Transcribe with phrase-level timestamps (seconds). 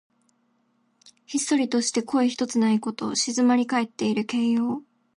[1.27, 3.13] ひっそりとして声ひとつないこと。
[3.13, 4.81] 静まりかえっている形容。